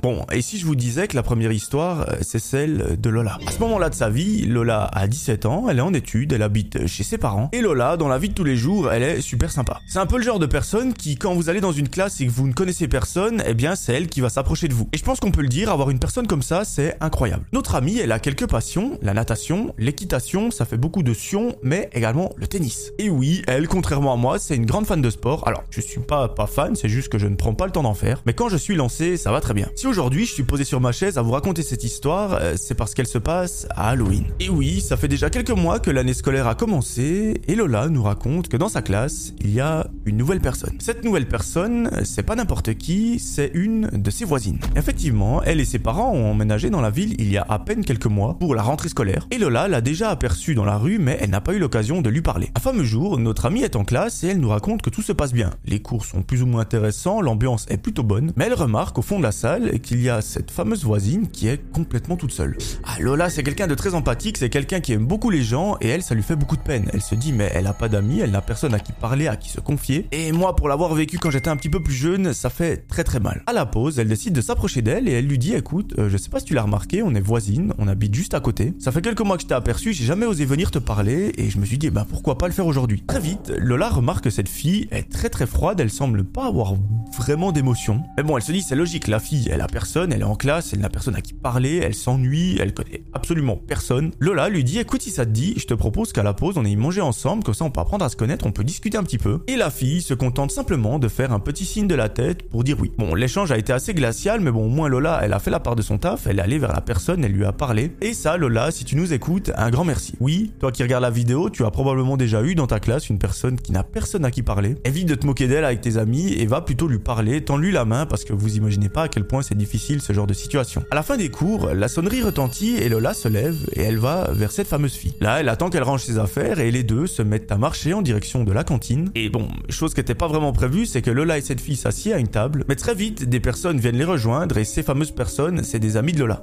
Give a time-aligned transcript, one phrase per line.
[0.00, 3.36] Bon, et si je vous disais que la première histoire, euh, c'est celle de Lola?
[3.44, 6.42] À ce moment-là de sa vie, Lola a 17 ans, elle est en études, elle
[6.42, 9.20] habite chez ses parents, et Lola, dans la vie de tous les jours, elle est
[9.20, 9.80] super sympa.
[9.88, 12.26] C'est un peu le genre de personne qui, quand vous allez dans une classe et
[12.26, 14.88] que vous ne connaissez personne, eh bien c'est elle qui va s'approcher de vous.
[14.92, 17.42] Et je pense qu'on peut le dire, avoir une personne comme ça, c'est incroyable.
[17.52, 21.90] Notre amie, elle a quelques passions, la natation, l'équitation, ça fait beaucoup de sion, mais
[21.92, 22.92] également le tennis.
[23.00, 25.48] Et oui, elle, contrairement à moi, c'est une grande fan de sport.
[25.48, 27.82] Alors, je suis pas pas fan, c'est juste que je ne prends pas le temps
[27.82, 30.64] d'en faire, mais quand je suis lancé, ça va très bien aujourd'hui je suis posé
[30.64, 33.88] sur ma chaise à vous raconter cette histoire, euh, c'est parce qu'elle se passe à
[33.90, 34.24] Halloween.
[34.38, 38.02] Et oui, ça fait déjà quelques mois que l'année scolaire a commencé et Lola nous
[38.02, 40.76] raconte que dans sa classe, il y a une nouvelle personne.
[40.78, 44.60] Cette nouvelle personne, c'est pas n'importe qui, c'est une de ses voisines.
[44.76, 47.84] Effectivement, elle et ses parents ont emménagé dans la ville il y a à peine
[47.84, 51.16] quelques mois pour la rentrée scolaire et Lola l'a déjà aperçue dans la rue mais
[51.20, 52.50] elle n'a pas eu l'occasion de lui parler.
[52.54, 55.12] Un fameux jour, notre amie est en classe et elle nous raconte que tout se
[55.12, 55.50] passe bien.
[55.64, 59.02] Les cours sont plus ou moins intéressants, l'ambiance est plutôt bonne, mais elle remarque au
[59.02, 62.56] fond de la salle qu'il y a cette fameuse voisine qui est complètement toute seule.
[62.84, 65.88] Ah, Lola, c'est quelqu'un de très empathique, c'est quelqu'un qui aime beaucoup les gens et
[65.88, 66.88] elle, ça lui fait beaucoup de peine.
[66.92, 69.36] Elle se dit, mais elle a pas d'amis, elle n'a personne à qui parler, à
[69.36, 70.06] qui se confier.
[70.12, 73.04] Et moi, pour l'avoir vécu quand j'étais un petit peu plus jeune, ça fait très
[73.04, 73.42] très mal.
[73.46, 76.16] À la pause, elle décide de s'approcher d'elle et elle lui dit, écoute, euh, je
[76.16, 78.74] sais pas si tu l'as remarqué, on est voisines, on habite juste à côté.
[78.78, 81.50] Ça fait quelques mois que je t'ai aperçu, j'ai jamais osé venir te parler et
[81.50, 83.04] je me suis dit, bah pourquoi pas le faire aujourd'hui?
[83.06, 86.74] Très vite, Lola remarque que cette fille est très très froide, elle semble pas avoir
[87.16, 88.02] vraiment d'émotion.
[88.16, 90.34] Mais bon, elle se dit, c'est logique, la fille, elle a personne, elle est en
[90.34, 94.12] classe, elle n'a personne à qui parler, elle s'ennuie, elle connaît absolument personne.
[94.18, 96.64] Lola lui dit écoute si ça te dit, je te propose qu'à la pause on
[96.64, 99.02] aille manger ensemble, comme ça on peut apprendre à se connaître, on peut discuter un
[99.02, 99.40] petit peu.
[99.46, 102.64] Et la fille se contente simplement de faire un petit signe de la tête pour
[102.64, 102.92] dire oui.
[102.98, 105.60] Bon, l'échange a été assez glacial, mais bon, au moins Lola, elle a fait la
[105.60, 107.92] part de son taf, elle est allée vers la personne, elle lui a parlé.
[108.00, 110.14] Et ça, Lola, si tu nous écoutes, un grand merci.
[110.20, 113.18] Oui, toi qui regardes la vidéo, tu as probablement déjà eu dans ta classe une
[113.18, 114.76] personne qui n'a personne à qui parler.
[114.84, 117.84] Évite de te moquer d'elle avec tes amis et va plutôt lui parler, tends-lui la
[117.84, 120.84] main parce que vous imaginez pas à quel point c'est difficile ce genre de situation.
[120.90, 124.30] À la fin des cours, la sonnerie retentit et Lola se lève et elle va
[124.32, 125.14] vers cette fameuse fille.
[125.20, 128.02] Là, elle attend qu'elle range ses affaires et les deux se mettent à marcher en
[128.02, 129.10] direction de la cantine.
[129.14, 132.16] Et bon, chose qui n'était pas vraiment prévue, c'est que Lola et cette fille s'assiedent
[132.16, 135.62] à une table, mais très vite, des personnes viennent les rejoindre et ces fameuses personnes,
[135.64, 136.42] c'est des amis de Lola.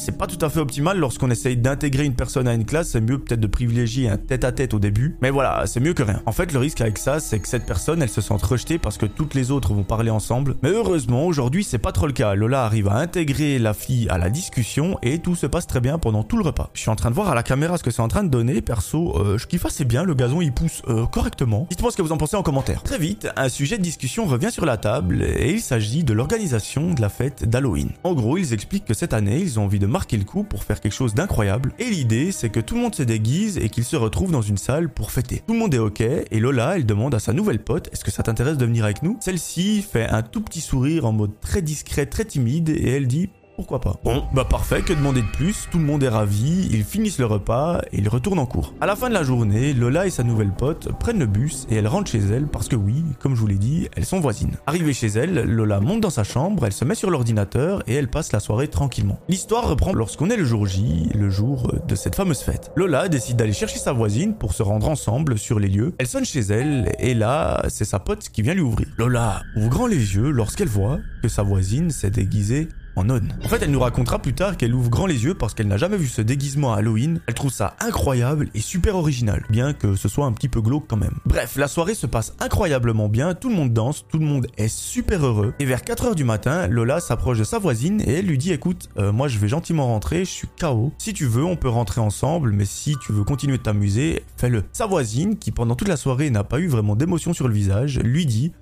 [0.00, 3.00] C'est pas tout à fait optimal lorsqu'on essaye d'intégrer une personne à une classe, c'est
[3.00, 6.22] mieux peut-être de privilégier un tête-à-tête au début, mais voilà, c'est mieux que rien.
[6.24, 8.96] En fait, le risque avec ça, c'est que cette personne, elle se sente rejetée parce
[8.96, 10.56] que toutes les autres vont parler ensemble.
[10.62, 12.34] Mais heureusement, aujourd'hui, c'est pas trop le cas.
[12.34, 15.98] Lola arrive à intégrer la fille à la discussion et tout se passe très bien
[15.98, 16.70] pendant tout le repas.
[16.72, 18.30] Je suis en train de voir à la caméra ce que c'est en train de
[18.30, 18.62] donner.
[18.62, 21.66] Perso, euh, je kiffe assez bien, le gazon il pousse euh, correctement.
[21.68, 22.82] Dites-moi ce que vous en pensez en commentaire.
[22.82, 26.94] Très vite, un sujet de discussion revient sur la table et il s'agit de l'organisation
[26.94, 27.90] de la fête d'Halloween.
[28.02, 30.64] En gros, ils expliquent que cette année, ils ont envie de marquer le coup pour
[30.64, 33.84] faire quelque chose d'incroyable et l'idée c'est que tout le monde se déguise et qu'ils
[33.84, 35.42] se retrouvent dans une salle pour fêter.
[35.46, 38.10] Tout le monde est ok et Lola, elle demande à sa nouvelle pote est-ce que
[38.10, 39.18] ça t'intéresse de venir avec nous?
[39.20, 43.28] Celle-ci fait un tout petit sourire en mode très discret, très timide et elle dit
[43.60, 44.00] pourquoi pas.
[44.04, 47.26] Bon, bah parfait, que demander de plus, tout le monde est ravi, ils finissent le
[47.26, 48.72] repas et ils retournent en cours.
[48.80, 51.76] À la fin de la journée, Lola et sa nouvelle pote prennent le bus et
[51.76, 54.56] elles rentrent chez elles parce que oui, comme je vous l'ai dit, elles sont voisines.
[54.66, 58.08] Arrivée chez elle, Lola monte dans sa chambre, elle se met sur l'ordinateur et elle
[58.08, 59.20] passe la soirée tranquillement.
[59.28, 62.72] L'histoire reprend lorsqu'on est le jour J, le jour de cette fameuse fête.
[62.76, 65.92] Lola décide d'aller chercher sa voisine pour se rendre ensemble sur les lieux.
[65.98, 68.88] Elle sonne chez elle et là, c'est sa pote qui vient lui ouvrir.
[68.96, 72.68] Lola ouvre grand les yeux lorsqu'elle voit que sa voisine s'est déguisée
[73.08, 75.76] en fait, elle nous racontera plus tard qu'elle ouvre grand les yeux parce qu'elle n'a
[75.76, 77.20] jamais vu ce déguisement à Halloween.
[77.26, 80.84] Elle trouve ça incroyable et super original, bien que ce soit un petit peu glauque
[80.88, 81.14] quand même.
[81.24, 84.68] Bref, la soirée se passe incroyablement bien, tout le monde danse, tout le monde est
[84.68, 85.54] super heureux.
[85.58, 88.88] Et vers 4h du matin, Lola s'approche de sa voisine et elle lui dit écoute,
[88.98, 90.92] euh, moi je vais gentiment rentrer, je suis KO.
[90.98, 94.64] Si tu veux, on peut rentrer ensemble, mais si tu veux continuer de t'amuser, fais-le.
[94.72, 97.98] Sa voisine, qui pendant toute la soirée n'a pas eu vraiment d'émotion sur le visage,
[98.00, 98.52] lui dit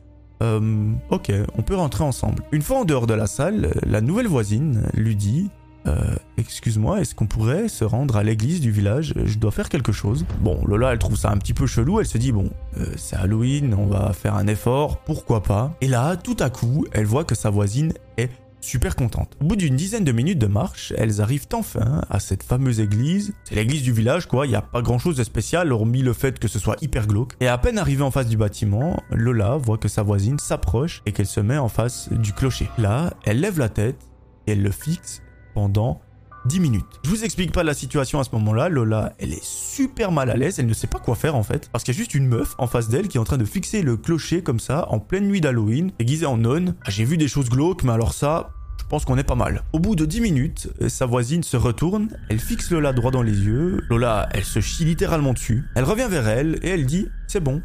[0.42, 2.42] euh, ok, on peut rentrer ensemble.
[2.52, 5.50] Une fois en dehors de la salle, la nouvelle voisine lui dit
[5.86, 9.14] euh, excuse-moi, est-ce qu'on pourrait se rendre à l'église du village?
[9.24, 10.26] Je dois faire quelque chose.
[10.40, 12.00] Bon, Lola, elle trouve ça un petit peu chelou.
[12.00, 15.74] Elle se dit, bon, euh, c'est Halloween, on va faire un effort, pourquoi pas?
[15.80, 19.36] Et là, tout à coup, elle voit que sa voisine est super contente.
[19.40, 23.32] Au bout d'une dizaine de minutes de marche, elles arrivent enfin à cette fameuse église.
[23.44, 26.12] C'est l'église du village, quoi, il n'y a pas grand chose de spécial, hormis le
[26.12, 27.32] fait que ce soit hyper glauque.
[27.40, 31.12] Et à peine arrivée en face du bâtiment, Lola voit que sa voisine s'approche et
[31.12, 32.68] qu'elle se met en face du clocher.
[32.78, 34.08] Là, elle lève la tête
[34.46, 35.22] et elle le fixe
[35.54, 36.00] pendant
[36.48, 36.86] 10 minutes.
[37.04, 38.68] Je vous explique pas la situation à ce moment-là.
[38.70, 40.58] Lola, elle est super mal à l'aise.
[40.58, 41.68] Elle ne sait pas quoi faire en fait.
[41.70, 43.44] Parce qu'il y a juste une meuf en face d'elle qui est en train de
[43.44, 46.74] fixer le clocher comme ça en pleine nuit d'Halloween, aiguisée en nonne.
[46.84, 48.50] Ah, j'ai vu des choses glauques, mais alors ça,
[48.80, 49.62] je pense qu'on est pas mal.
[49.74, 53.44] Au bout de 10 minutes, sa voisine se retourne, elle fixe Lola droit dans les
[53.44, 53.84] yeux.
[53.90, 55.64] Lola, elle se chie littéralement dessus.
[55.74, 57.60] Elle revient vers elle et elle dit C'est bon,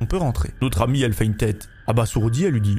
[0.00, 0.50] on peut rentrer.
[0.62, 2.78] Notre amie, elle fait une tête abasourdie, elle lui dit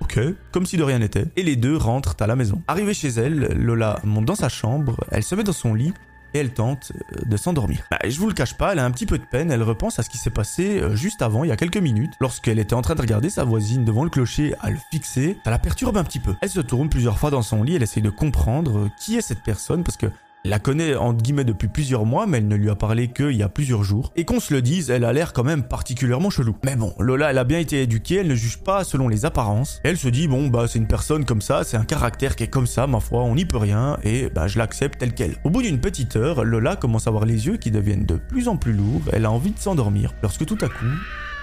[0.00, 0.20] Ok,
[0.52, 1.26] comme si de rien n'était.
[1.36, 2.62] Et les deux rentrent à la maison.
[2.68, 5.92] Arrivée chez elle, Lola monte dans sa chambre, elle se met dans son lit
[6.34, 7.84] et elle tente euh, de s'endormir.
[7.90, 9.98] Bah, je vous le cache pas, elle a un petit peu de peine, elle repense
[9.98, 12.74] à ce qui s'est passé euh, juste avant, il y a quelques minutes, lorsqu'elle était
[12.74, 15.96] en train de regarder sa voisine devant le clocher à le fixer, ça la perturbe
[15.96, 16.34] un petit peu.
[16.42, 19.22] Elle se tourne plusieurs fois dans son lit, elle essaye de comprendre euh, qui est
[19.22, 20.06] cette personne, parce que
[20.48, 23.42] la connaît entre guillemets depuis plusieurs mois, mais elle ne lui a parlé qu'il y
[23.42, 24.12] a plusieurs jours.
[24.16, 26.56] Et qu'on se le dise, elle a l'air quand même particulièrement chelou.
[26.64, 29.80] Mais bon, Lola, elle a bien été éduquée, elle ne juge pas selon les apparences.
[29.84, 32.48] Elle se dit, bon, bah c'est une personne comme ça, c'est un caractère qui est
[32.48, 35.36] comme ça, ma foi, on n'y peut rien, et bah je l'accepte tel quel.
[35.44, 38.48] Au bout d'une petite heure, Lola commence à avoir les yeux qui deviennent de plus
[38.48, 40.84] en plus lourds, elle a envie de s'endormir, lorsque tout à coup,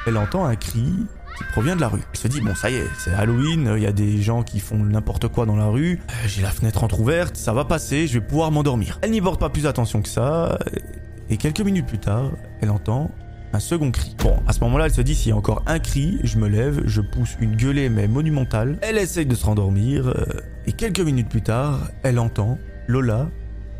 [0.06, 0.86] elle entend un cri
[1.52, 2.02] provient de la rue.
[2.14, 4.60] Elle se dit bon ça y est, c'est Halloween, il y a des gens qui
[4.60, 8.14] font n'importe quoi dans la rue, euh, j'ai la fenêtre entrouverte, ça va passer, je
[8.14, 9.00] vais pouvoir m'endormir.
[9.02, 10.58] Elle n'y porte pas plus attention que ça,
[11.30, 12.32] et quelques minutes plus tard,
[12.62, 13.12] elle entend
[13.54, 14.16] un second cri.
[14.20, 16.48] Bon, à ce moment-là, elle se dit s'il y a encore un cri, je me
[16.48, 18.78] lève, je pousse une gueulée mais monumentale.
[18.82, 20.26] Elle essaye de se rendormir, euh,
[20.66, 22.58] et quelques minutes plus tard, elle entend
[22.88, 23.30] Lola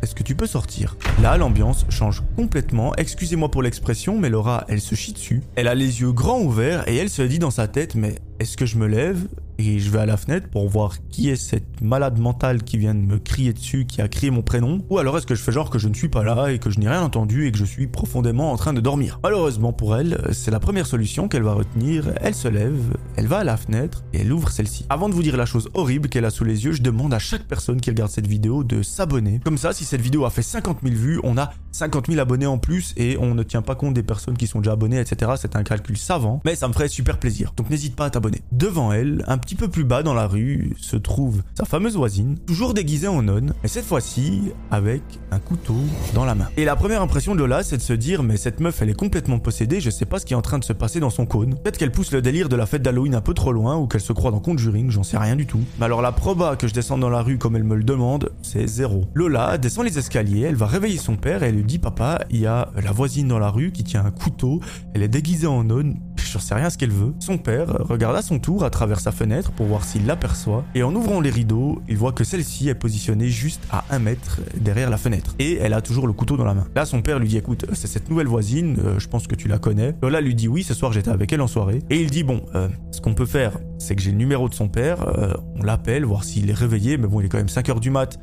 [0.04, 0.98] est-ce que tu peux sortir?
[1.22, 2.94] Là, l'ambiance change complètement.
[2.96, 5.42] Excusez-moi pour l'expression, mais Laura, elle se chie dessus.
[5.56, 8.58] Elle a les yeux grands ouverts et elle se dit dans sa tête, mais est-ce
[8.58, 9.26] que je me lève?
[9.58, 12.94] Et je vais à la fenêtre pour voir qui est cette malade mentale qui vient
[12.94, 15.52] de me crier dessus, qui a crié mon prénom, ou alors est-ce que je fais
[15.52, 17.58] genre que je ne suis pas là et que je n'ai rien entendu et que
[17.58, 19.20] je suis profondément en train de dormir.
[19.22, 23.38] Malheureusement pour elle, c'est la première solution qu'elle va retenir, elle se lève, elle va
[23.38, 24.86] à la fenêtre et elle ouvre celle-ci.
[24.88, 27.18] Avant de vous dire la chose horrible qu'elle a sous les yeux, je demande à
[27.18, 29.40] chaque personne qui regarde cette vidéo de s'abonner.
[29.44, 32.46] Comme ça, si cette vidéo a fait 50 000 vues, on a 50 000 abonnés
[32.46, 35.32] en plus et on ne tient pas compte des personnes qui sont déjà abonnées, etc.
[35.36, 37.52] C'est un calcul savant, mais ça me ferait super plaisir.
[37.56, 38.42] Donc n'hésite pas à t'abonner.
[38.52, 42.38] Devant elle, un petit peu plus bas dans la rue, se trouve sa fameuse voisine,
[42.46, 45.76] toujours déguisée en nonne, mais cette fois-ci avec un couteau
[46.14, 46.48] dans la main.
[46.56, 48.98] Et la première impression de Lola, c'est de se dire mais cette meuf elle est
[48.98, 51.26] complètement possédée, je sais pas ce qui est en train de se passer dans son
[51.26, 51.56] cône.
[51.56, 54.00] Peut-être qu'elle pousse le délire de la fête d'Halloween un peu trop loin ou qu'elle
[54.00, 55.60] se croit dans Conjuring, j'en sais rien du tout.
[55.78, 58.32] Mais alors la proba que je descende dans la rue comme elle me le demande,
[58.40, 59.04] c'est zéro.
[59.12, 62.40] Lola descend les escaliers, elle va réveiller son père et elle lui dit papa, il
[62.40, 64.60] y a la voisine dans la rue qui tient un couteau,
[64.94, 66.00] elle est déguisée en nonne,
[66.34, 67.14] je sais rien ce qu'elle veut.
[67.20, 70.82] Son père regarde à son tour à travers sa fenêtre pour voir s'il l'aperçoit, et
[70.82, 74.90] en ouvrant les rideaux, il voit que celle-ci est positionnée juste à un mètre derrière
[74.90, 76.66] la fenêtre, et elle a toujours le couteau dans la main.
[76.74, 79.46] Là, son père lui dit écoute, c'est cette nouvelle voisine, euh, je pense que tu
[79.46, 79.94] la connais.
[80.02, 82.42] Lola lui dit oui, ce soir j'étais avec elle en soirée, et il dit bon,
[82.56, 85.62] euh, ce qu'on peut faire, c'est que j'ai le numéro de son père, euh, on
[85.62, 88.18] l'appelle, voir s'il est réveillé, mais bon, il est quand même 5 heures du mat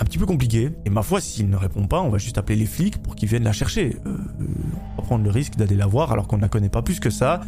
[0.00, 0.70] un petit peu compliqué.
[0.84, 3.28] Et ma foi, s'il ne répond pas, on va juste appeler les flics pour qu'ils
[3.28, 3.96] viennent la chercher.
[4.06, 6.82] Euh, on va prendre le risque d'aller la voir alors qu'on ne la connaît pas
[6.82, 7.40] plus que ça.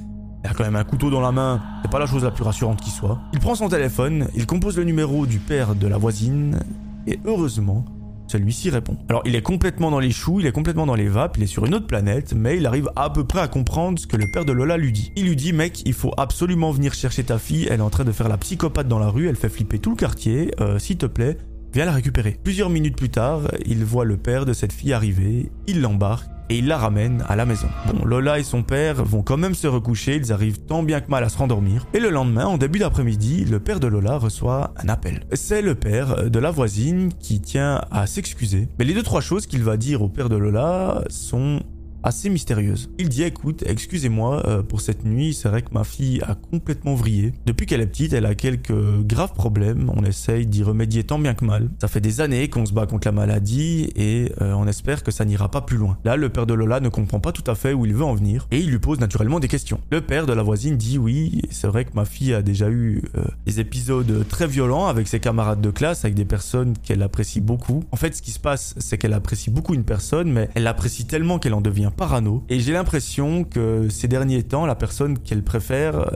[0.44, 2.42] Elle a quand même un couteau dans la main, c'est pas la chose la plus
[2.42, 3.20] rassurante qui soit.
[3.32, 6.58] Il prend son téléphone, il compose le numéro du père de la voisine,
[7.06, 7.84] et heureusement,
[8.26, 8.96] celui-ci répond.
[9.08, 11.46] Alors il est complètement dans les choux, il est complètement dans les vapes, il est
[11.46, 14.26] sur une autre planète, mais il arrive à peu près à comprendre ce que le
[14.32, 15.12] père de Lola lui dit.
[15.14, 18.04] Il lui dit mec, il faut absolument venir chercher ta fille, elle est en train
[18.04, 20.96] de faire la psychopathe dans la rue, elle fait flipper tout le quartier, euh, s'il
[20.96, 21.38] te plaît,
[21.74, 22.38] Viens la récupérer.
[22.44, 26.58] Plusieurs minutes plus tard, il voit le père de cette fille arriver, il l'embarque et
[26.58, 27.68] il la ramène à la maison.
[27.86, 31.10] Bon, Lola et son père vont quand même se recoucher, ils arrivent tant bien que
[31.10, 31.86] mal à se rendormir.
[31.94, 35.24] Et le lendemain, en début d'après-midi, le père de Lola reçoit un appel.
[35.32, 38.68] C'est le père de la voisine qui tient à s'excuser.
[38.78, 41.62] Mais les deux trois choses qu'il va dire au père de Lola sont
[42.02, 42.90] assez mystérieuse.
[42.98, 46.94] Il dit écoute, excusez-moi euh, pour cette nuit, c'est vrai que ma fille a complètement
[46.94, 47.32] vrillé.
[47.46, 48.72] Depuis qu'elle est petite, elle a quelques
[49.02, 51.70] graves problèmes, on essaye d'y remédier tant bien que mal.
[51.80, 55.10] Ça fait des années qu'on se bat contre la maladie et euh, on espère que
[55.10, 55.98] ça n'ira pas plus loin.
[56.04, 58.14] Là, le père de Lola ne comprend pas tout à fait où il veut en
[58.14, 59.80] venir et il lui pose naturellement des questions.
[59.90, 63.02] Le père de la voisine dit oui, c'est vrai que ma fille a déjà eu
[63.16, 67.40] euh, des épisodes très violents avec ses camarades de classe, avec des personnes qu'elle apprécie
[67.40, 67.84] beaucoup.
[67.92, 71.06] En fait, ce qui se passe, c'est qu'elle apprécie beaucoup une personne, mais elle l'apprécie
[71.06, 72.44] tellement qu'elle en devient parano.
[72.48, 76.06] Et j'ai l'impression que ces derniers temps, la personne qu'elle préfère, euh,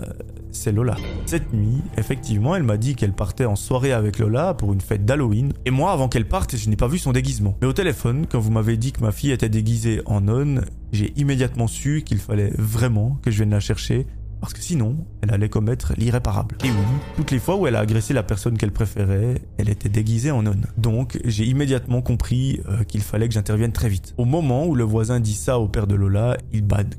[0.51, 0.97] c'est Lola.
[1.27, 5.05] Cette nuit, effectivement, elle m'a dit qu'elle partait en soirée avec Lola pour une fête
[5.05, 5.53] d'Halloween.
[5.65, 7.57] Et moi, avant qu'elle parte, je n'ai pas vu son déguisement.
[7.61, 11.13] Mais au téléphone, quand vous m'avez dit que ma fille était déguisée en nonne, j'ai
[11.17, 14.07] immédiatement su qu'il fallait vraiment que je vienne la chercher
[14.41, 16.57] parce que sinon, elle allait commettre l'irréparable.
[16.65, 16.77] Et oui,
[17.17, 20.43] toutes les fois où elle a agressé la personne qu'elle préférait, elle était déguisée en
[20.43, 20.67] nonne.
[20.77, 24.15] Donc, j'ai immédiatement compris euh, qu'il fallait que j'intervienne très vite.
[24.17, 26.95] Au moment où le voisin dit ça au père de Lola, il bade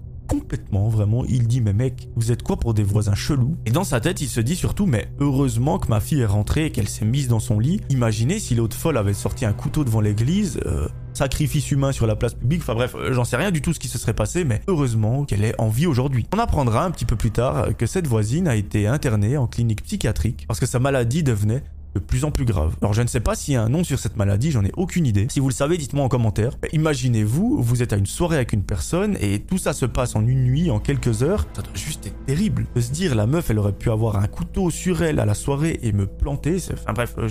[0.48, 1.26] complètement, vraiment.
[1.26, 3.58] Il dit, mais mec, vous êtes quoi pour des voisins chelous?
[3.66, 6.68] Et dans sa tête, il se dit surtout, mais heureusement que ma fille est rentrée
[6.68, 7.82] et qu'elle s'est mise dans son lit.
[7.90, 10.62] Imaginez si l'autre folle avait sorti un couteau devant l'église.
[10.66, 12.62] Euh, sacrifice humain sur la place publique.
[12.62, 15.26] Enfin bref, euh, j'en sais rien du tout ce qui se serait passé, mais heureusement
[15.26, 16.26] qu'elle est en vie aujourd'hui.
[16.34, 19.84] On apprendra un petit peu plus tard que cette voisine a été internée en clinique
[19.84, 21.64] psychiatrique parce que sa maladie devenait
[21.96, 22.76] de plus en plus grave.
[22.82, 24.72] Alors je ne sais pas s'il y a un nom sur cette maladie, j'en ai
[24.78, 25.28] aucune idée.
[25.30, 26.54] Si vous le savez, dites-moi en commentaire.
[26.74, 30.26] Imaginez-vous, vous êtes à une soirée avec une personne et tout ça se passe en
[30.26, 31.46] une nuit, en quelques heures.
[31.54, 32.66] Ça doit juste être terrible.
[32.76, 35.34] De se dire, la meuf, elle aurait pu avoir un couteau sur elle à la
[35.34, 36.58] soirée et me planter.
[36.72, 37.30] Enfin bref, euh,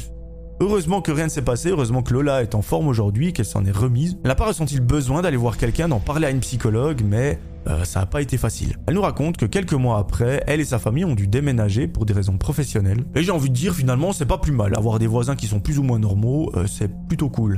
[0.58, 3.66] Heureusement que rien ne s'est passé, heureusement que Lola est en forme aujourd'hui, qu'elle s'en
[3.66, 4.16] est remise.
[4.24, 7.38] Elle n'a pas ressenti le besoin d'aller voir quelqu'un, d'en parler à une psychologue, mais
[7.68, 8.76] euh, ça n'a pas été facile.
[8.86, 12.06] Elle nous raconte que quelques mois après, elle et sa famille ont dû déménager pour
[12.06, 13.04] des raisons professionnelles.
[13.14, 15.60] Et j'ai envie de dire finalement c'est pas plus mal, avoir des voisins qui sont
[15.60, 17.54] plus ou moins normaux, euh, c'est plutôt cool.